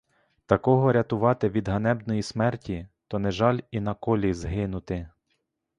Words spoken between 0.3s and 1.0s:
Такого